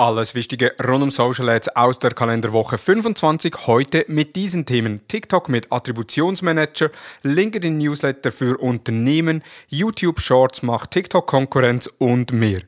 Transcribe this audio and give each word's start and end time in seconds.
Alles 0.00 0.34
Wichtige 0.34 0.72
rund 0.82 1.02
um 1.02 1.10
Social 1.10 1.50
Ads 1.50 1.76
aus 1.76 1.98
der 1.98 2.12
Kalenderwoche 2.12 2.78
25. 2.78 3.66
Heute 3.66 4.06
mit 4.08 4.34
diesen 4.34 4.64
Themen 4.64 5.06
TikTok 5.08 5.50
mit 5.50 5.70
Attributionsmanager, 5.70 6.88
LinkedIn 7.22 7.76
Newsletter 7.76 8.32
für 8.32 8.56
Unternehmen, 8.56 9.42
YouTube 9.68 10.18
Shorts 10.18 10.62
macht 10.62 10.92
TikTok 10.92 11.26
Konkurrenz 11.26 11.86
und 11.98 12.32
mehr. 12.32 12.62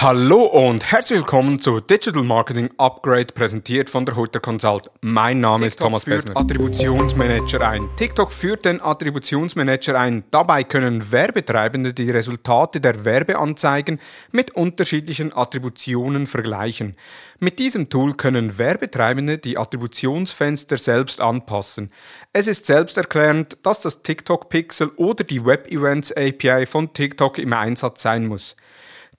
Hallo 0.00 0.44
und 0.44 0.92
herzlich 0.92 1.18
willkommen 1.18 1.60
zu 1.60 1.80
Digital 1.80 2.22
Marketing 2.22 2.70
Upgrade, 2.78 3.34
präsentiert 3.34 3.90
von 3.90 4.06
der 4.06 4.14
Hutter 4.14 4.38
Consult. 4.38 4.88
Mein 5.00 5.40
Name 5.40 5.66
TikTok 5.66 5.66
ist 5.66 5.80
Thomas 5.80 6.04
führt 6.04 6.24
Bessner. 6.26 6.40
Attributionsmanager 6.40 7.68
ein. 7.68 7.88
TikTok 7.96 8.30
führt 8.30 8.64
den 8.64 8.80
Attributionsmanager 8.80 9.98
ein. 9.98 10.22
Dabei 10.30 10.62
können 10.62 11.10
Werbetreibende 11.10 11.94
die 11.94 12.12
Resultate 12.12 12.80
der 12.80 13.04
Werbeanzeigen 13.04 13.98
mit 14.30 14.54
unterschiedlichen 14.54 15.36
Attributionen 15.36 16.28
vergleichen. 16.28 16.94
Mit 17.40 17.58
diesem 17.58 17.88
Tool 17.88 18.14
können 18.14 18.56
Werbetreibende 18.56 19.38
die 19.38 19.58
Attributionsfenster 19.58 20.78
selbst 20.78 21.20
anpassen. 21.20 21.90
Es 22.32 22.46
ist 22.46 22.66
selbsterklärend, 22.66 23.58
dass 23.64 23.80
das 23.80 24.02
TikTok 24.02 24.48
Pixel 24.48 24.92
oder 24.94 25.24
die 25.24 25.44
Web 25.44 25.66
Events 25.72 26.12
API 26.12 26.66
von 26.66 26.92
TikTok 26.92 27.38
im 27.38 27.52
Einsatz 27.52 28.02
sein 28.02 28.28
muss. 28.28 28.54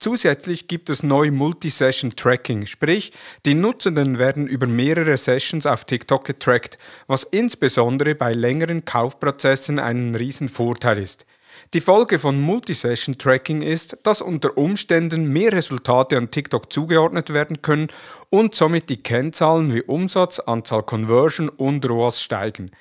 Zusätzlich 0.02 0.70
gibt 0.70 0.90
es 0.90 1.04
neu 1.04 1.30
Multi-Session 1.30 2.16
Tracking, 2.16 2.66
sprich, 2.68 3.12
die 3.46 3.54
Nutzenden 3.54 4.18
werden 4.18 4.48
über 4.48 4.66
mehrere 4.66 5.18
Sessions 5.18 5.66
auf 5.66 5.84
TikTok 5.84 6.24
getrackt, 6.24 6.78
was 7.08 7.26
insbesondere 7.26 8.16
bei 8.16 8.34
längeren 8.34 8.86
Kaufprozessen 8.86 9.78
einen 9.78 10.16
riesen 10.16 10.48
Vorteil 10.48 11.00
ist. 11.00 11.26
Die 11.74 11.82
Folge 11.82 12.18
von 12.18 12.40
Multi-Session 12.40 13.18
Tracking 13.18 13.62
ist, 13.62 13.98
dass 14.04 14.22
unter 14.22 14.58
Umständen 14.58 15.34
mehr 15.34 15.52
Resultate 15.52 16.16
an 16.16 16.32
TikTok 16.32 16.72
zugeordnet 16.72 17.34
werden 17.34 17.62
können 17.62 17.90
und 18.30 18.56
somit 18.56 18.90
die 18.90 19.04
Kennzahlen 19.04 19.74
wie 19.74 19.82
Umsatz, 19.82 20.40
Anzahl 20.40 20.84
Conversion 20.84 21.50
und 21.50 21.86
ROAS 21.86 22.22
steigen. 22.22 22.72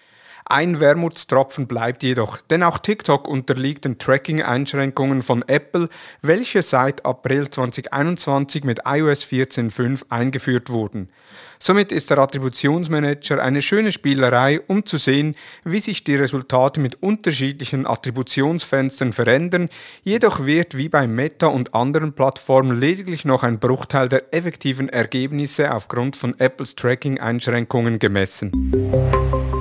Ein 0.50 0.80
Wermutstropfen 0.80 1.66
bleibt 1.66 2.02
jedoch, 2.02 2.38
denn 2.38 2.62
auch 2.62 2.78
TikTok 2.78 3.28
unterliegt 3.28 3.84
den 3.84 3.98
Tracking-Einschränkungen 3.98 5.22
von 5.22 5.44
Apple, 5.46 5.90
welche 6.22 6.62
seit 6.62 7.04
April 7.04 7.50
2021 7.50 8.64
mit 8.64 8.80
iOS 8.86 9.26
14.5 9.26 10.04
eingeführt 10.08 10.70
wurden. 10.70 11.10
Somit 11.58 11.92
ist 11.92 12.08
der 12.08 12.16
Attributionsmanager 12.16 13.42
eine 13.42 13.60
schöne 13.60 13.92
Spielerei, 13.92 14.62
um 14.68 14.86
zu 14.86 14.96
sehen, 14.96 15.36
wie 15.64 15.80
sich 15.80 16.02
die 16.04 16.16
Resultate 16.16 16.80
mit 16.80 17.02
unterschiedlichen 17.02 17.86
Attributionsfenstern 17.86 19.12
verändern, 19.12 19.68
jedoch 20.02 20.46
wird 20.46 20.78
wie 20.78 20.88
bei 20.88 21.06
Meta 21.06 21.48
und 21.48 21.74
anderen 21.74 22.14
Plattformen 22.14 22.80
lediglich 22.80 23.26
noch 23.26 23.42
ein 23.42 23.58
Bruchteil 23.58 24.08
der 24.08 24.32
effektiven 24.32 24.88
Ergebnisse 24.88 25.74
aufgrund 25.74 26.16
von 26.16 26.38
Apples 26.38 26.74
Tracking-Einschränkungen 26.74 27.98
gemessen. 27.98 29.57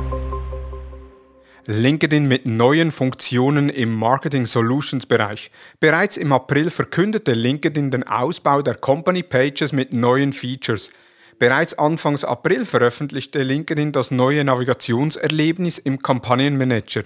LinkedIn 1.70 2.26
mit 2.26 2.46
neuen 2.46 2.94
Funktionen 2.94 3.68
im 3.68 3.94
Marketing 3.94 4.46
Solutions 4.46 5.06
Bereich. 5.06 5.52
Bereits 5.82 6.16
im 6.16 6.32
April 6.32 6.70
verkündete 6.70 7.34
LinkedIn 7.34 7.92
den 7.92 8.06
Ausbau 8.08 8.62
der 8.62 8.76
Company 8.76 9.22
Pages 9.22 9.74
mit 9.74 9.92
neuen 9.92 10.32
Features. 10.32 10.92
Bereits 11.40 11.78
Anfangs 11.78 12.24
April 12.24 12.66
veröffentlichte 12.66 13.44
LinkedIn 13.44 13.92
das 13.92 14.12
neue 14.12 14.46
Navigationserlebnis 14.46 15.78
im 15.78 16.02
Kampagnenmanager. 16.02 17.04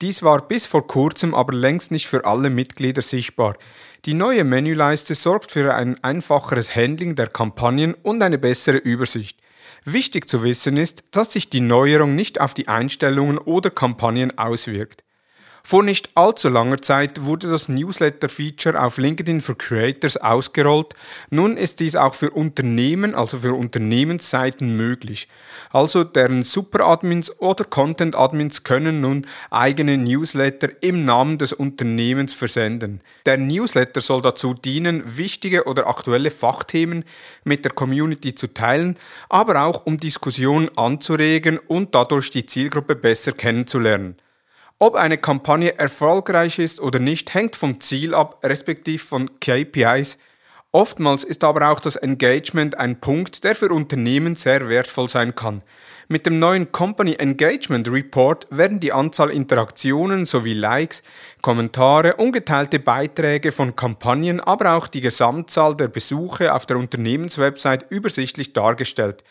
Dies 0.00 0.22
war 0.22 0.48
bis 0.48 0.64
vor 0.64 0.86
kurzem 0.86 1.34
aber 1.34 1.52
längst 1.52 1.90
nicht 1.90 2.06
für 2.06 2.24
alle 2.24 2.48
Mitglieder 2.48 3.02
sichtbar. 3.02 3.58
Die 4.06 4.14
neue 4.14 4.44
Menüleiste 4.44 5.14
sorgt 5.14 5.52
für 5.52 5.74
ein 5.74 6.02
einfacheres 6.02 6.74
Handling 6.74 7.14
der 7.14 7.26
Kampagnen 7.26 7.92
und 7.92 8.22
eine 8.22 8.38
bessere 8.38 8.78
Übersicht. 8.78 9.38
Wichtig 9.84 10.28
zu 10.28 10.42
wissen 10.42 10.76
ist, 10.76 11.02
dass 11.12 11.32
sich 11.32 11.50
die 11.50 11.60
Neuerung 11.60 12.14
nicht 12.14 12.40
auf 12.40 12.54
die 12.54 12.68
Einstellungen 12.68 13.38
oder 13.38 13.70
Kampagnen 13.70 14.36
auswirkt. 14.38 15.04
Vor 15.68 15.82
nicht 15.82 16.08
allzu 16.14 16.48
langer 16.48 16.80
Zeit 16.80 17.26
wurde 17.26 17.50
das 17.50 17.68
Newsletter-Feature 17.68 18.82
auf 18.82 18.96
LinkedIn 18.96 19.42
für 19.42 19.54
Creators 19.54 20.16
ausgerollt. 20.16 20.94
Nun 21.28 21.58
ist 21.58 21.80
dies 21.80 21.94
auch 21.94 22.14
für 22.14 22.30
Unternehmen, 22.30 23.14
also 23.14 23.36
für 23.36 23.52
Unternehmensseiten 23.52 24.78
möglich. 24.78 25.28
Also 25.70 26.04
deren 26.04 26.42
Superadmins 26.42 27.38
oder 27.38 27.64
Content-Admins 27.64 28.64
können 28.64 29.02
nun 29.02 29.26
eigene 29.50 29.98
Newsletter 29.98 30.70
im 30.80 31.04
Namen 31.04 31.36
des 31.36 31.52
Unternehmens 31.52 32.32
versenden. 32.32 33.02
Der 33.26 33.36
Newsletter 33.36 34.00
soll 34.00 34.22
dazu 34.22 34.54
dienen, 34.54 35.18
wichtige 35.18 35.64
oder 35.64 35.86
aktuelle 35.86 36.30
Fachthemen 36.30 37.04
mit 37.44 37.66
der 37.66 37.72
Community 37.72 38.34
zu 38.34 38.54
teilen, 38.54 38.96
aber 39.28 39.64
auch 39.64 39.84
um 39.84 40.00
Diskussionen 40.00 40.70
anzuregen 40.78 41.58
und 41.58 41.94
dadurch 41.94 42.30
die 42.30 42.46
Zielgruppe 42.46 42.96
besser 42.96 43.32
kennenzulernen. 43.32 44.16
Ob 44.80 44.94
eine 44.94 45.18
Kampagne 45.18 45.76
erfolgreich 45.76 46.60
ist 46.60 46.80
oder 46.80 47.00
nicht, 47.00 47.34
hängt 47.34 47.56
vom 47.56 47.80
Ziel 47.80 48.14
ab, 48.14 48.38
respektive 48.44 49.04
von 49.04 49.40
KPIs. 49.40 50.18
Oftmals 50.70 51.24
ist 51.24 51.42
aber 51.42 51.70
auch 51.70 51.80
das 51.80 51.96
Engagement 51.96 52.78
ein 52.78 53.00
Punkt, 53.00 53.42
der 53.42 53.56
für 53.56 53.70
Unternehmen 53.70 54.36
sehr 54.36 54.68
wertvoll 54.68 55.08
sein 55.08 55.34
kann. 55.34 55.64
Mit 56.06 56.26
dem 56.26 56.38
neuen 56.38 56.70
Company 56.70 57.14
Engagement 57.14 57.90
Report 57.90 58.46
werden 58.50 58.78
die 58.78 58.92
Anzahl 58.92 59.30
Interaktionen 59.30 60.26
sowie 60.26 60.54
Likes, 60.54 61.02
Kommentare, 61.42 62.14
ungeteilte 62.14 62.78
Beiträge 62.78 63.50
von 63.50 63.74
Kampagnen, 63.74 64.38
aber 64.38 64.74
auch 64.74 64.86
die 64.86 65.00
Gesamtzahl 65.00 65.74
der 65.74 65.88
Besuche 65.88 66.54
auf 66.54 66.66
der 66.66 66.76
Unternehmenswebsite 66.76 67.86
übersichtlich 67.88 68.52
dargestellt. 68.52 69.24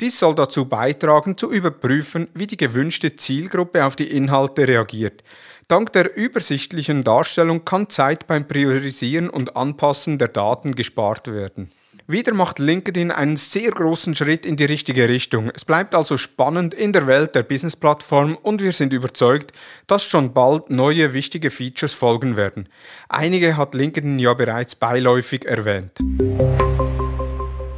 Dies 0.00 0.18
soll 0.18 0.34
dazu 0.34 0.66
beitragen, 0.66 1.38
zu 1.38 1.50
überprüfen, 1.50 2.28
wie 2.34 2.46
die 2.46 2.58
gewünschte 2.58 3.16
Zielgruppe 3.16 3.82
auf 3.82 3.96
die 3.96 4.10
Inhalte 4.10 4.68
reagiert. 4.68 5.22
Dank 5.68 5.92
der 5.94 6.14
übersichtlichen 6.14 7.02
Darstellung 7.02 7.64
kann 7.64 7.88
Zeit 7.88 8.26
beim 8.26 8.46
Priorisieren 8.46 9.30
und 9.30 9.56
Anpassen 9.56 10.18
der 10.18 10.28
Daten 10.28 10.74
gespart 10.74 11.28
werden. 11.28 11.70
Wieder 12.06 12.34
macht 12.34 12.58
LinkedIn 12.58 13.10
einen 13.10 13.36
sehr 13.36 13.70
großen 13.70 14.14
Schritt 14.14 14.44
in 14.44 14.56
die 14.56 14.66
richtige 14.66 15.08
Richtung. 15.08 15.50
Es 15.54 15.64
bleibt 15.64 15.94
also 15.94 16.18
spannend 16.18 16.74
in 16.74 16.92
der 16.92 17.06
Welt 17.06 17.34
der 17.34 17.42
Business-Plattform 17.42 18.36
und 18.40 18.62
wir 18.62 18.72
sind 18.72 18.92
überzeugt, 18.92 19.52
dass 19.86 20.04
schon 20.04 20.34
bald 20.34 20.70
neue 20.70 21.14
wichtige 21.14 21.50
Features 21.50 21.94
folgen 21.94 22.36
werden. 22.36 22.68
Einige 23.08 23.56
hat 23.56 23.74
LinkedIn 23.74 24.18
ja 24.18 24.34
bereits 24.34 24.76
beiläufig 24.76 25.46
erwähnt. 25.46 25.98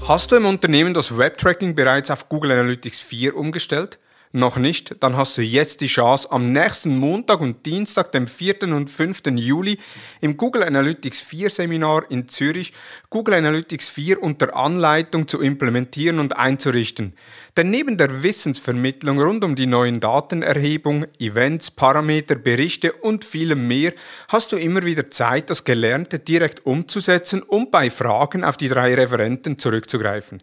Hast 0.09 0.33
du 0.33 0.37
im 0.37 0.47
Unternehmen 0.47 0.95
das 0.95 1.19
Webtracking 1.19 1.75
bereits 1.75 2.11
auf 2.11 2.31
Google 2.31 2.53
Analytics 2.53 3.03
4 3.03 3.37
umgestellt? 3.37 3.99
Noch 4.33 4.59
nicht? 4.59 4.97
Dann 5.01 5.17
hast 5.17 5.39
du 5.39 5.43
jetzt 5.43 5.81
die 5.81 5.87
Chance, 5.87 6.31
am 6.31 6.53
nächsten 6.53 6.99
Montag 6.99 7.41
und 7.41 7.65
Dienstag, 7.65 8.13
dem 8.13 8.27
4. 8.27 8.65
und 8.65 8.91
5. 8.91 9.23
Juli, 9.37 9.79
im 10.21 10.37
Google 10.37 10.65
Analytics 10.65 11.23
4 11.23 11.49
Seminar 11.49 12.11
in 12.11 12.29
Zürich 12.29 12.75
Google 13.09 13.35
Analytics 13.35 13.89
4 13.89 14.23
unter 14.23 14.55
Anleitung 14.55 15.29
zu 15.29 15.41
implementieren 15.41 16.19
und 16.19 16.37
einzurichten. 16.37 17.15
Denn 17.57 17.71
neben 17.71 17.97
der 17.97 18.23
Wissensvermittlung 18.23 19.19
rund 19.19 19.45
um 19.45 19.57
die 19.57 19.67
neuen 19.67 19.99
Datenerhebung, 19.99 21.07
Events, 21.19 21.71
Parameter, 21.71 22.35
Berichte 22.35 22.93
und 22.93 23.25
vielem 23.25 23.67
mehr 23.67 23.95
hast 24.29 24.53
du 24.53 24.57
immer 24.57 24.85
wieder 24.85 25.11
Zeit, 25.11 25.49
das 25.49 25.65
Gelernte 25.65 26.19
direkt 26.19 26.67
umzusetzen 26.67 27.43
und 27.43 27.71
bei 27.71 27.91
Fragen 27.91 28.45
auf 28.45 28.59
die 28.59 28.69
drei 28.69 28.95
Referenten 28.95 29.59
zurückzugreifen. 29.59 30.43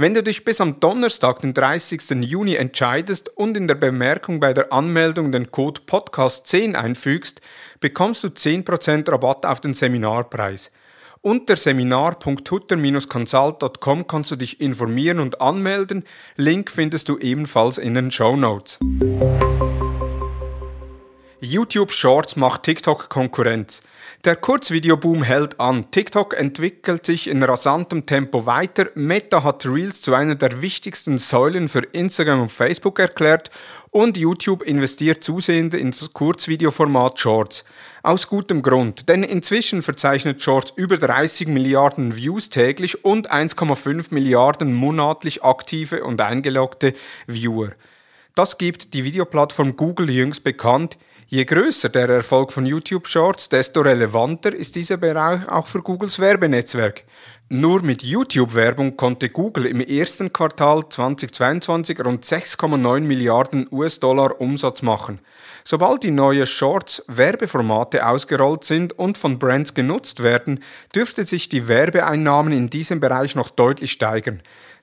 Wenn 0.00 0.14
du 0.14 0.22
dich 0.22 0.46
bis 0.46 0.62
am 0.62 0.80
Donnerstag, 0.80 1.40
den 1.40 1.52
30. 1.52 2.22
Juni 2.22 2.54
entscheidest 2.54 3.36
und 3.36 3.54
in 3.54 3.68
der 3.68 3.74
Bemerkung 3.74 4.40
bei 4.40 4.54
der 4.54 4.72
Anmeldung 4.72 5.30
den 5.30 5.50
Code 5.50 5.82
Podcast 5.84 6.46
10 6.46 6.74
einfügst, 6.74 7.42
bekommst 7.80 8.24
du 8.24 8.28
10% 8.28 9.12
Rabatt 9.12 9.44
auf 9.44 9.60
den 9.60 9.74
Seminarpreis. 9.74 10.70
Unter 11.20 11.54
seminar.hutter-consult.com 11.54 14.06
kannst 14.06 14.30
du 14.30 14.36
dich 14.36 14.62
informieren 14.62 15.20
und 15.20 15.42
anmelden. 15.42 16.04
Link 16.36 16.70
findest 16.70 17.10
du 17.10 17.18
ebenfalls 17.18 17.76
in 17.76 17.92
den 17.92 18.10
Show 18.10 18.36
Notes. 18.36 18.78
YouTube 21.42 21.90
Shorts 21.90 22.36
macht 22.36 22.64
TikTok 22.64 23.08
Konkurrenz. 23.08 23.80
Der 24.26 24.36
Kurzvideoboom 24.36 25.22
hält 25.22 25.58
an. 25.58 25.90
TikTok 25.90 26.36
entwickelt 26.38 27.06
sich 27.06 27.28
in 27.28 27.42
rasantem 27.42 28.04
Tempo 28.04 28.44
weiter. 28.44 28.88
Meta 28.94 29.42
hat 29.42 29.64
Reels 29.64 30.02
zu 30.02 30.12
einer 30.12 30.34
der 30.34 30.60
wichtigsten 30.60 31.18
Säulen 31.18 31.70
für 31.70 31.80
Instagram 31.80 32.42
und 32.42 32.52
Facebook 32.52 32.98
erklärt 32.98 33.50
und 33.90 34.18
YouTube 34.18 34.62
investiert 34.62 35.24
zusehends 35.24 35.74
in 35.74 35.92
das 35.92 36.12
Kurzvideoformat 36.12 37.18
Shorts. 37.18 37.64
Aus 38.02 38.28
gutem 38.28 38.60
Grund, 38.60 39.08
denn 39.08 39.22
inzwischen 39.22 39.80
verzeichnet 39.80 40.42
Shorts 40.42 40.74
über 40.76 40.98
30 40.98 41.48
Milliarden 41.48 42.16
Views 42.16 42.50
täglich 42.50 43.02
und 43.02 43.32
1,5 43.32 44.08
Milliarden 44.10 44.74
monatlich 44.74 45.42
aktive 45.42 46.04
und 46.04 46.20
eingeloggte 46.20 46.92
Viewer. 47.26 47.70
Das 48.34 48.58
gibt 48.58 48.92
die 48.92 49.04
Videoplattform 49.04 49.76
Google 49.76 50.10
jüngst 50.10 50.44
bekannt. 50.44 50.98
Je 51.32 51.44
größer 51.44 51.90
der 51.90 52.08
Erfolg 52.08 52.50
von 52.50 52.66
YouTube 52.66 53.06
Shorts, 53.06 53.48
desto 53.48 53.82
relevanter 53.82 54.52
ist 54.52 54.74
dieser 54.74 54.96
Bereich 54.96 55.48
auch 55.48 55.68
für 55.68 55.80
Googles 55.80 56.18
Werbenetzwerk. 56.18 57.04
Nur 57.48 57.82
mit 57.82 58.02
YouTube-Werbung 58.02 58.96
konnte 58.96 59.28
Google 59.28 59.66
im 59.66 59.80
ersten 59.80 60.32
Quartal 60.32 60.88
2022 60.88 62.04
rund 62.04 62.24
6,9 62.24 63.02
Milliarden 63.02 63.68
US-Dollar 63.70 64.40
Umsatz 64.40 64.82
machen. 64.82 65.20
Sobald 65.62 66.02
die 66.02 66.10
neuen 66.10 66.48
Shorts-Werbeformate 66.48 68.04
ausgerollt 68.04 68.64
sind 68.64 68.98
und 68.98 69.16
von 69.16 69.38
Brands 69.38 69.74
genutzt 69.74 70.24
werden, 70.24 70.64
dürfte 70.96 71.24
sich 71.24 71.48
die 71.48 71.68
Werbeeinnahmen 71.68 72.52
in 72.52 72.70
diesem 72.70 72.98
Bereich 72.98 73.36
noch 73.36 73.50
deutlich 73.50 73.92
steigern. 73.92 74.42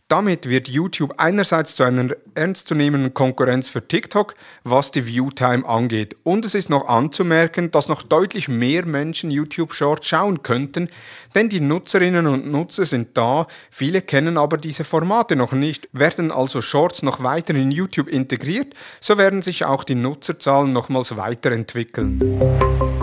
Damit 0.10 0.48
wird 0.48 0.70
YouTube 0.70 1.16
einerseits 1.18 1.76
zu 1.76 1.84
einer 1.84 2.14
ernstzunehmenden 2.34 3.14
Konkurrenz 3.14 3.68
für 3.68 3.86
TikTok, 3.86 4.36
was 4.64 4.92
die 4.92 5.06
Viewtime 5.06 5.68
angeht. 5.68 6.16
Und 6.24 6.46
es 6.46 6.56
ist 6.56 6.70
noch 6.70 6.88
anzumerken, 6.88 7.72
dass 7.72 7.90
noch 7.90 8.04
deutlich 8.04 8.48
mehr 8.48 8.86
Menschen 8.86 9.32
YouTube 9.32 9.74
Shorts 9.74 10.08
schauen 10.08 10.44
könnten, 10.44 10.88
denn 11.36 11.50
die 11.50 11.60
Nutzerinnen 11.60 12.26
und 12.26 12.50
Nutzer 12.50 12.86
sind 12.86 13.18
da, 13.18 13.48
viele 13.70 14.02
kennen 14.02 14.38
aber 14.38 14.58
diese 14.58 14.86
Formate 14.86 15.36
noch 15.36 15.52
nicht. 15.52 15.90
Werden 15.92 16.32
also 16.32 16.62
Shorts 16.62 17.04
noch 17.04 17.22
weiter 17.22 17.54
in 17.54 17.72
YouTube 17.72 18.08
integriert, 18.08 18.74
so 19.02 19.18
werden 19.18 19.42
sich 19.42 19.66
auch 19.66 19.84
die 19.84 19.96
Nutzerzahlen 19.96 20.72
nochmals 20.72 21.18
weiterentwickeln 21.18 22.97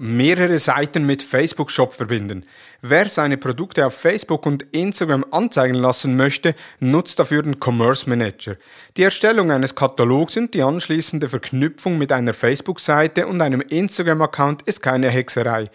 mehrere 0.00 0.58
Seiten 0.58 1.04
mit 1.04 1.22
Facebook 1.22 1.70
Shop 1.70 1.92
verbinden. 1.92 2.46
Wer 2.80 3.06
seine 3.06 3.36
Produkte 3.36 3.84
auf 3.84 3.94
Facebook 3.94 4.46
und 4.46 4.62
Instagram 4.72 5.26
anzeigen 5.30 5.74
lassen 5.74 6.16
möchte, 6.16 6.54
nutzt 6.78 7.18
dafür 7.18 7.42
den 7.42 7.60
Commerce 7.62 8.08
Manager. 8.08 8.56
Die 8.96 9.02
Erstellung 9.02 9.50
eines 9.50 9.74
Katalogs 9.74 10.38
und 10.38 10.54
die 10.54 10.62
anschließende 10.62 11.28
Verknüpfung 11.28 11.98
mit 11.98 12.12
einer 12.12 12.32
Facebook-Seite 12.32 13.26
und 13.26 13.42
einem 13.42 13.60
Instagram-Account 13.60 14.62
ist 14.62 14.82
keine 14.82 15.10
Hexerei. 15.10 15.70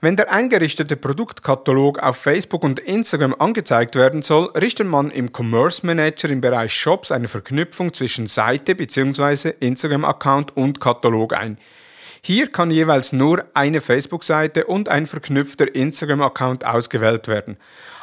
Wenn 0.00 0.16
der 0.16 0.32
eingerichtete 0.32 0.96
Produktkatalog 0.96 2.00
auf 2.00 2.16
Facebook 2.16 2.64
und 2.64 2.80
Instagram 2.80 3.36
angezeigt 3.38 3.94
werden 3.94 4.22
soll, 4.22 4.50
richtet 4.56 4.88
man 4.88 5.12
im 5.12 5.30
Commerce 5.32 5.86
Manager 5.86 6.28
im 6.28 6.40
Bereich 6.40 6.72
Shops 6.72 7.12
eine 7.12 7.28
Verknüpfung 7.28 7.94
zwischen 7.94 8.26
Seite 8.26 8.74
bzw. 8.74 9.52
Instagram-Account 9.60 10.56
und 10.56 10.80
Katalog 10.80 11.34
ein. 11.34 11.56
Hier 12.22 12.52
kann 12.52 12.70
jeweils 12.70 13.12
nur 13.12 13.44
eine 13.54 13.80
Facebook-Seite 13.80 14.66
und 14.66 14.88
ein 14.88 15.06
verknüpfter 15.06 15.74
Instagram-Account 15.74 16.66
ausgewählt 16.66 17.28
werden, 17.28 17.56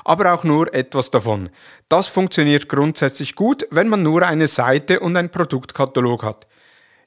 aber 0.04 0.34
auch 0.34 0.44
nur 0.44 0.74
etwas 0.74 1.12
davon. 1.12 1.50
Das 1.88 2.08
funktioniert 2.08 2.68
grundsätzlich 2.68 3.36
gut, 3.36 3.68
wenn 3.70 3.90
man 3.90 4.02
nur 4.02 4.24
eine 4.24 4.48
Seite 4.48 5.00
und 5.00 5.16
ein 5.16 5.30
Produktkatalog 5.30 6.24
hat. 6.24 6.48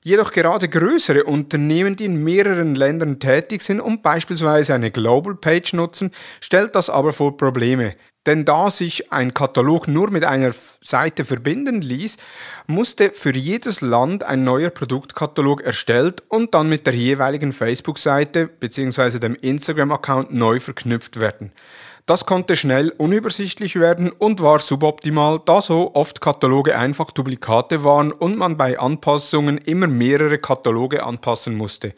Jedoch 0.03 0.33
gerade 0.33 0.69
größere 0.69 1.25
Unternehmen, 1.25 1.95
die 1.95 2.07
in 2.07 2.25
mehreren 2.25 2.75
Ländern 2.75 3.21
tätig 3.21 3.61
sind 3.61 3.81
und 3.81 4.03
beispielsweise 4.03 4.73
eine 4.73 4.91
Global 4.91 5.35
Page 5.35 5.75
nutzen, 5.75 6.11
stellt 6.41 6.75
das 6.75 6.89
aber 6.89 7.13
vor 7.13 7.37
Probleme. 7.37 7.97
Denn 8.27 8.47
da 8.47 8.71
sich 8.71 9.13
ein 9.13 9.35
Katalog 9.35 9.89
nur 9.89 10.11
mit 10.11 10.25
einer 10.25 10.53
Seite 10.83 11.27
verbinden 11.27 11.83
ließ, 11.83 12.17
musste 12.67 13.11
für 13.11 13.35
jedes 13.35 13.83
Land 13.83 14.25
ein 14.25 14.43
neuer 14.43 14.71
Produktkatalog 14.71 15.63
erstellt 15.63 16.23
und 16.29 16.55
dann 16.55 16.71
mit 16.71 16.87
der 16.87 16.95
jeweiligen 16.95 17.53
Facebook-Seite 17.53 18.47
bzw. 18.47 19.19
dem 19.19 19.35
Instagram-Account 19.35 20.33
neu 20.33 20.61
verknüpft 20.61 21.21
werden. 21.21 21.53
Das 22.07 22.27
konnte 22.27 22.57
schnell 22.57 22.91
unübersichtlich 22.97 23.77
werden 23.77 24.11
und 24.11 24.41
war 24.41 24.59
suboptimal, 24.59 25.41
da 25.45 25.63
so 25.63 25.95
oft 25.95 26.21
Kataloge 26.21 26.77
einfach 26.77 27.11
Duplikate 27.11 27.85
waren 27.85 28.13
und 28.13 28.37
man 28.37 28.57
bei 28.57 28.79
Anpassungen 28.79 29.59
immer 29.59 29.87
mehrere 29.87 30.39
Kataloge 30.39 31.05
anpassen 31.05 31.55
musste. 31.57 31.95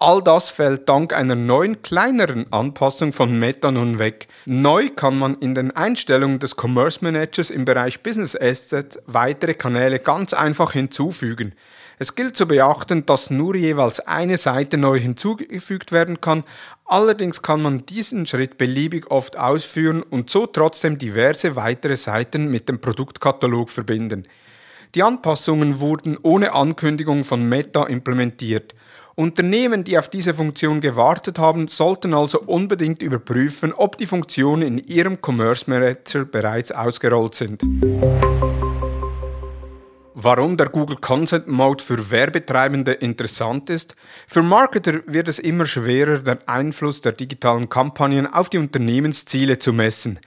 All 0.00 0.22
das 0.22 0.50
fällt 0.50 0.88
dank 0.88 1.12
einer 1.12 1.34
neuen 1.34 1.82
kleineren 1.82 2.52
Anpassung 2.52 3.12
von 3.12 3.36
Meta 3.36 3.72
nun 3.72 3.98
weg. 3.98 4.28
Neu 4.44 4.90
kann 4.90 5.18
man 5.18 5.34
in 5.40 5.56
den 5.56 5.72
Einstellungen 5.72 6.38
des 6.38 6.54
Commerce 6.56 7.00
Managers 7.02 7.50
im 7.50 7.64
Bereich 7.64 8.00
Business 8.00 8.36
Assets 8.36 9.00
weitere 9.06 9.54
Kanäle 9.54 9.98
ganz 9.98 10.34
einfach 10.34 10.70
hinzufügen. 10.70 11.52
Es 12.00 12.14
gilt 12.14 12.36
zu 12.36 12.46
beachten, 12.46 13.06
dass 13.06 13.30
nur 13.30 13.56
jeweils 13.56 13.98
eine 14.00 14.36
Seite 14.36 14.76
neu 14.76 14.98
hinzugefügt 15.00 15.90
werden 15.90 16.20
kann, 16.20 16.44
allerdings 16.84 17.42
kann 17.42 17.60
man 17.60 17.86
diesen 17.86 18.26
Schritt 18.26 18.56
beliebig 18.56 19.10
oft 19.10 19.36
ausführen 19.36 20.02
und 20.02 20.30
so 20.30 20.46
trotzdem 20.46 20.98
diverse 20.98 21.56
weitere 21.56 21.96
Seiten 21.96 22.50
mit 22.50 22.68
dem 22.68 22.80
Produktkatalog 22.80 23.70
verbinden. 23.70 24.22
Die 24.94 25.02
Anpassungen 25.02 25.80
wurden 25.80 26.16
ohne 26.22 26.54
Ankündigung 26.54 27.24
von 27.24 27.46
Meta 27.48 27.84
implementiert. 27.84 28.74
Unternehmen, 29.16 29.82
die 29.82 29.98
auf 29.98 30.08
diese 30.08 30.32
Funktion 30.32 30.80
gewartet 30.80 31.40
haben, 31.40 31.66
sollten 31.66 32.14
also 32.14 32.40
unbedingt 32.40 33.02
überprüfen, 33.02 33.72
ob 33.72 33.98
die 33.98 34.06
Funktionen 34.06 34.62
in 34.62 34.78
ihrem 34.78 35.18
Commerce 35.20 35.68
Manager 35.68 36.24
bereits 36.24 36.70
ausgerollt 36.70 37.34
sind. 37.34 37.60
Warum 40.20 40.56
der 40.56 40.68
Google 40.68 40.96
Consent 40.96 41.46
Mode 41.46 41.84
für 41.84 42.10
Werbetreibende 42.10 42.90
interessant 42.90 43.70
ist? 43.70 43.94
Für 44.26 44.42
Marketer 44.42 45.02
wird 45.06 45.28
es 45.28 45.38
immer 45.38 45.64
schwerer, 45.64 46.18
den 46.18 46.38
Einfluss 46.48 47.00
der 47.00 47.12
digitalen 47.12 47.68
Kampagnen 47.68 48.26
auf 48.26 48.48
die 48.48 48.58
Unternehmensziele 48.58 49.60
zu 49.60 49.72
messen. 49.72 50.18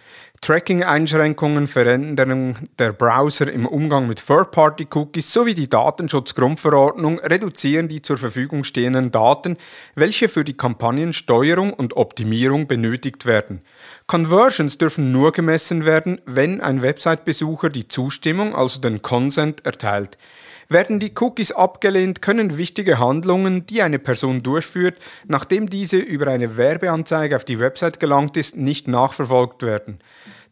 Tracking-Einschränkungen, 0.44 1.68
Veränderung 1.68 2.56
der 2.80 2.94
Browser 2.94 3.52
im 3.52 3.68
Umgang 3.68 4.08
mit 4.08 4.26
Third-Party-Cookies 4.26 5.32
sowie 5.32 5.54
die 5.54 5.70
Datenschutzgrundverordnung 5.70 7.20
reduzieren 7.20 7.88
die 7.88 8.02
zur 8.02 8.18
Verfügung 8.18 8.64
stehenden 8.64 9.12
Daten, 9.12 9.56
welche 9.94 10.30
für 10.30 10.44
die 10.44 10.58
Kampagnensteuerung 10.58 11.72
und 11.72 11.96
Optimierung 11.96 12.66
benötigt 12.66 13.28
werden. 13.28 13.62
Conversions 14.08 14.80
dürfen 14.80 15.12
nur 15.12 15.32
gemessen 15.32 15.86
werden, 15.86 16.20
wenn 16.26 16.60
ein 16.60 16.82
Website-Besucher 16.82 17.70
die 17.70 17.88
Zustimmung, 17.88 18.56
also 18.56 18.82
den 18.82 19.04
Consent, 19.04 19.64
erteilt. 19.64 20.18
Werden 20.72 21.02
die 21.02 21.12
Cookies 21.20 21.52
abgelehnt, 21.52 22.22
können 22.22 22.58
wichtige 22.58 22.98
Handlungen, 22.98 23.66
die 23.66 23.82
eine 23.82 24.00
Person 24.00 24.42
durchführt, 24.42 24.98
nachdem 25.28 25.70
diese 25.70 25.98
über 25.98 26.28
eine 26.28 26.56
Werbeanzeige 26.56 27.36
auf 27.36 27.44
die 27.44 27.60
Website 27.60 28.00
gelangt 28.00 28.38
ist, 28.38 28.56
nicht 28.56 28.88
nachverfolgt 28.88 29.64
werden. 29.64 30.00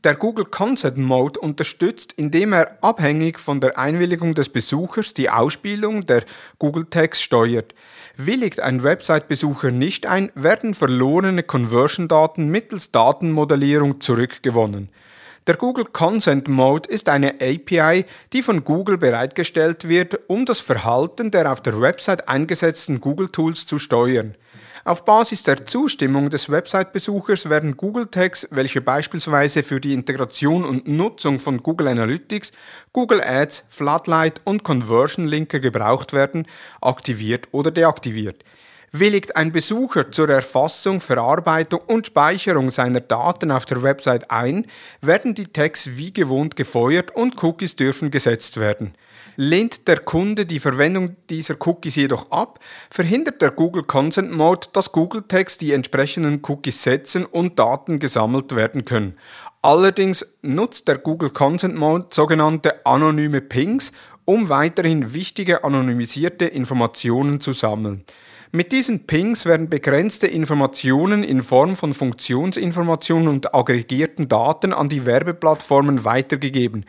Der 0.03 0.15
Google 0.15 0.43
Consent 0.43 0.97
Mode 0.97 1.39
unterstützt, 1.39 2.11
indem 2.17 2.51
er 2.51 2.77
abhängig 2.81 3.39
von 3.39 3.61
der 3.61 3.77
Einwilligung 3.77 4.35
des 4.35 4.49
Besuchers 4.49 5.13
die 5.13 5.29
Ausspielung 5.29 6.05
der 6.05 6.25
Google 6.57 6.87
Tags 6.89 7.21
steuert. 7.21 7.73
Willigt 8.17 8.59
ein 8.59 8.83
Website-Besucher 8.83 9.71
nicht 9.71 10.05
ein, 10.05 10.33
werden 10.35 10.73
verlorene 10.73 11.43
Conversion-Daten 11.43 12.49
mittels 12.49 12.91
Datenmodellierung 12.91 14.01
zurückgewonnen. 14.01 14.89
Der 15.49 15.57
Google 15.57 15.85
Consent 15.85 16.47
Mode 16.47 16.87
ist 16.87 17.09
eine 17.09 17.41
API, 17.41 18.05
die 18.33 18.43
von 18.43 18.63
Google 18.63 18.99
bereitgestellt 18.99 19.89
wird, 19.89 20.29
um 20.29 20.45
das 20.45 20.59
Verhalten 20.59 21.31
der 21.31 21.51
auf 21.51 21.59
der 21.59 21.81
Website 21.81 22.29
eingesetzten 22.29 23.01
Google 23.01 23.29
Tools 23.29 23.65
zu 23.65 23.79
steuern. 23.79 24.35
Auf 24.85 25.05
Basis 25.05 25.41
der 25.41 25.65
Zustimmung 25.65 26.29
des 26.29 26.51
Website-Besuchers 26.51 27.49
werden 27.49 27.77
Google-Tags, 27.77 28.49
welche 28.51 28.81
beispielsweise 28.81 29.63
für 29.63 29.81
die 29.81 29.93
Integration 29.93 30.63
und 30.65 30.87
Nutzung 30.87 31.39
von 31.39 31.63
Google 31.63 31.87
Analytics, 31.87 32.51
Google 32.93 33.23
Ads, 33.23 33.65
Floodlight 33.69 34.41
und 34.43 34.63
Conversion 34.63 35.25
Linker 35.25 35.59
gebraucht 35.59 36.13
werden, 36.13 36.45
aktiviert 36.79 37.47
oder 37.51 37.71
deaktiviert. 37.71 38.43
Willigt 38.91 39.35
ein 39.35 39.51
Besucher 39.51 40.11
zur 40.11 40.29
Erfassung, 40.29 40.99
Verarbeitung 40.99 41.81
und 41.87 42.07
Speicherung 42.07 42.71
seiner 42.71 43.01
Daten 43.01 43.51
auf 43.51 43.65
der 43.65 43.83
Website 43.83 44.31
ein, 44.31 44.65
werden 45.01 45.35
die 45.35 45.47
Tags 45.47 45.97
wie 45.97 46.11
gewohnt 46.11 46.55
gefeuert 46.55 47.15
und 47.15 47.41
Cookies 47.43 47.75
dürfen 47.75 48.09
gesetzt 48.09 48.59
werden. 48.59 48.95
Lehnt 49.35 49.87
der 49.87 49.99
Kunde 49.99 50.45
die 50.45 50.59
Verwendung 50.59 51.15
dieser 51.29 51.55
Cookies 51.59 51.95
jedoch 51.95 52.31
ab, 52.31 52.59
verhindert 52.89 53.41
der 53.41 53.51
Google 53.51 53.83
Consent 53.83 54.31
Mode, 54.31 54.67
dass 54.73 54.91
Google 54.91 55.23
Tags 55.27 55.57
die 55.57 55.71
entsprechenden 55.71 56.41
Cookies 56.47 56.83
setzen 56.83 57.25
und 57.25 57.59
Daten 57.59 57.99
gesammelt 57.99 58.55
werden 58.55 58.85
können. 58.85 59.17
Allerdings 59.61 60.25
nutzt 60.41 60.87
der 60.87 60.97
Google 60.97 61.29
Consent 61.29 61.75
Mode 61.75 62.07
sogenannte 62.11 62.85
anonyme 62.85 63.41
Pings, 63.41 63.91
um 64.25 64.49
weiterhin 64.49 65.13
wichtige 65.13 65.63
anonymisierte 65.63 66.45
Informationen 66.45 67.39
zu 67.39 67.53
sammeln. 67.53 68.05
Mit 68.51 68.71
diesen 68.71 69.05
Pings 69.05 69.45
werden 69.45 69.69
begrenzte 69.69 70.25
Informationen 70.25 71.23
in 71.23 71.43
Form 71.43 71.75
von 71.75 71.93
Funktionsinformationen 71.93 73.27
und 73.27 73.53
aggregierten 73.53 74.27
Daten 74.27 74.73
an 74.73 74.89
die 74.89 75.05
Werbeplattformen 75.05 76.03
weitergegeben. 76.03 76.85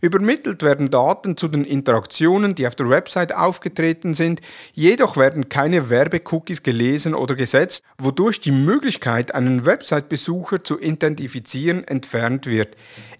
Übermittelt 0.00 0.62
werden 0.62 0.90
Daten 0.90 1.36
zu 1.36 1.48
den 1.48 1.64
Interaktionen, 1.64 2.54
die 2.54 2.66
auf 2.66 2.76
der 2.76 2.88
Website 2.88 3.34
aufgetreten 3.34 4.14
sind, 4.14 4.40
jedoch 4.72 5.18
werden 5.18 5.50
keine 5.50 5.90
Werbecookies 5.90 6.62
gelesen 6.62 7.14
oder 7.14 7.34
gesetzt, 7.34 7.84
wodurch 7.98 8.40
die 8.40 8.50
Möglichkeit, 8.50 9.34
einen 9.34 9.66
Website-Besucher 9.66 10.64
zu 10.64 10.80
identifizieren, 10.80 11.86
entfernt 11.86 12.46
wird. 12.46 12.74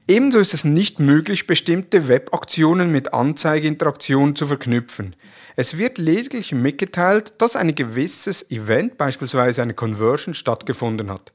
Ebenso 0.08 0.38
ist 0.38 0.54
es 0.54 0.64
nicht 0.64 0.98
möglich, 0.98 1.46
bestimmte 1.46 2.08
Webaktionen 2.08 2.90
mit 2.90 3.12
Anzeigeinteraktionen 3.12 4.34
zu 4.34 4.46
verknüpfen. 4.46 5.14
Es 5.56 5.76
wird 5.78 5.98
lediglich 5.98 6.52
mitgeteilt, 6.52 7.34
dass 7.38 7.56
ein 7.56 7.74
gewisses 7.74 8.50
Event, 8.50 8.96
beispielsweise 8.96 9.62
eine 9.62 9.74
Conversion, 9.74 10.34
stattgefunden 10.34 11.10
hat. 11.10 11.32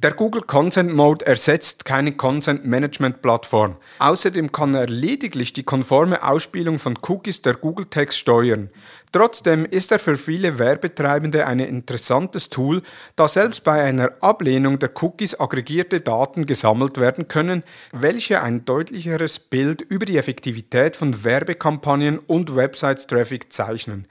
Der 0.00 0.12
Google 0.12 0.40
Consent 0.40 0.94
Mode 0.94 1.26
ersetzt 1.26 1.84
keine 1.84 2.12
Consent 2.12 2.64
Management 2.64 3.20
Plattform. 3.20 3.76
Außerdem 3.98 4.50
kann 4.50 4.74
er 4.74 4.86
lediglich 4.86 5.52
die 5.52 5.64
konforme 5.64 6.22
Ausspielung 6.22 6.78
von 6.78 6.98
Cookies 7.02 7.42
der 7.42 7.54
Google 7.54 7.84
Text 7.84 8.18
steuern. 8.18 8.70
Trotzdem 9.12 9.66
ist 9.66 9.92
er 9.92 9.98
für 9.98 10.16
viele 10.16 10.58
Werbetreibende 10.58 11.46
ein 11.46 11.60
interessantes 11.60 12.48
Tool, 12.48 12.80
da 13.16 13.28
selbst 13.28 13.64
bei 13.64 13.82
einer 13.82 14.12
Ablehnung 14.22 14.78
der 14.78 14.90
Cookies 15.02 15.38
aggregierte 15.38 16.00
Daten 16.00 16.46
gesammelt 16.46 16.98
werden 16.98 17.28
können, 17.28 17.62
welche 17.92 18.42
ein 18.42 18.64
deutlicheres 18.64 19.38
Bild 19.38 19.82
über 19.82 20.06
die 20.06 20.16
Effektivität 20.16 20.96
von 20.96 21.22
Werbekampagnen 21.22 22.18
und 22.18 22.56
Websites-Traffic 22.56 23.52
zeichnen. 23.52 24.06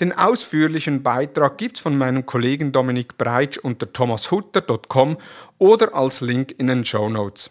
Den 0.00 0.12
ausführlichen 0.12 1.02
Beitrag 1.02 1.58
gibt's 1.58 1.80
von 1.80 1.96
meinem 1.96 2.26
Kollegen 2.26 2.72
Dominik 2.72 3.18
Breitsch 3.18 3.58
unter 3.58 3.92
thomashutter.com 3.92 5.18
oder 5.58 5.94
als 5.94 6.20
Link 6.20 6.54
in 6.58 6.66
den 6.66 6.84
Show 6.84 7.08
Notes. 7.08 7.50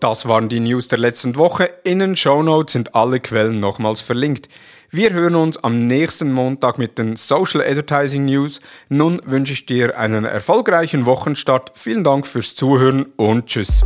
Das 0.00 0.28
waren 0.28 0.48
die 0.48 0.60
News 0.60 0.88
der 0.88 0.98
letzten 0.98 1.36
Woche. 1.36 1.70
In 1.84 1.98
den 1.98 2.16
Show 2.16 2.42
Notes 2.42 2.72
sind 2.72 2.94
alle 2.94 3.18
Quellen 3.18 3.60
nochmals 3.60 4.00
verlinkt. 4.00 4.48
Wir 4.90 5.12
hören 5.12 5.34
uns 5.34 5.56
am 5.58 5.86
nächsten 5.86 6.32
Montag 6.32 6.78
mit 6.78 6.98
den 6.98 7.16
Social 7.16 7.60
Advertising 7.60 8.24
News. 8.24 8.60
Nun 8.88 9.20
wünsche 9.26 9.52
ich 9.52 9.66
dir 9.66 9.98
einen 9.98 10.24
erfolgreichen 10.24 11.04
Wochenstart. 11.04 11.72
Vielen 11.74 12.04
Dank 12.04 12.26
fürs 12.26 12.54
Zuhören 12.54 13.06
und 13.16 13.46
tschüss. 13.46 13.82